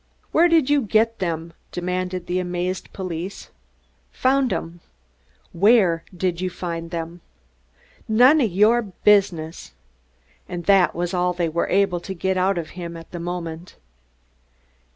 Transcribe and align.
"Where 0.31 0.47
did 0.47 0.67
you 0.67 0.81
get 0.81 1.19
them?" 1.19 1.53
demanded 1.71 2.25
the 2.25 2.39
amazed 2.39 2.91
police. 2.91 3.51
"Found 4.13 4.51
'em." 4.51 4.79
"Where 5.53 6.03
did 6.17 6.41
you 6.41 6.49
find 6.49 6.89
them?" 6.89 7.21
"None 8.07 8.41
o' 8.41 8.45
your 8.45 8.81
business." 8.81 9.73
And 10.49 10.63
that 10.65 10.95
was 10.95 11.13
all 11.13 11.33
they 11.33 11.49
were 11.49 11.67
able 11.69 11.99
to 11.99 12.15
get 12.15 12.35
out 12.35 12.57
of 12.57 12.71
him 12.71 12.97
at 12.97 13.11
the 13.11 13.19
moment. 13.19 13.75